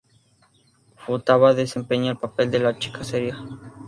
[0.95, 3.37] Futaba desempeña el papel de la "chica seria".